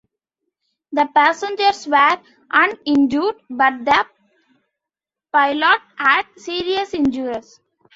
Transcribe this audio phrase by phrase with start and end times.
[0.93, 2.17] The passengers were
[2.49, 4.07] uninjured but the
[5.31, 7.59] pilot had serious injuries.